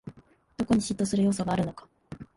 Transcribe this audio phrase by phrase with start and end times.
[0.57, 1.87] どこに嫉妬する要素があるのか